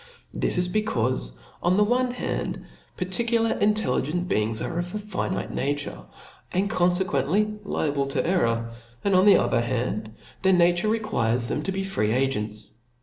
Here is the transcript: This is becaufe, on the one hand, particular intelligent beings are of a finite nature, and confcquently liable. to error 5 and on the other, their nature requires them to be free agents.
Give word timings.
This 0.33 0.57
is 0.57 0.67
becaufe, 0.67 1.29
on 1.61 1.77
the 1.77 1.83
one 1.83 2.09
hand, 2.09 2.65
particular 2.97 3.51
intelligent 3.59 4.27
beings 4.27 4.59
are 4.59 4.79
of 4.79 4.95
a 4.95 4.97
finite 4.97 5.53
nature, 5.53 6.05
and 6.51 6.71
confcquently 6.71 7.59
liable. 7.63 8.07
to 8.07 8.25
error 8.27 8.69
5 9.03 9.03
and 9.03 9.13
on 9.15 9.27
the 9.27 9.37
other, 9.37 9.61
their 10.41 10.53
nature 10.53 10.87
requires 10.87 11.49
them 11.49 11.61
to 11.61 11.71
be 11.71 11.83
free 11.83 12.13
agents. 12.13 12.71